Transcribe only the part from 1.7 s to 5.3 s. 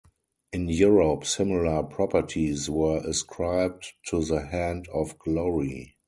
properties were ascribed to the Hand of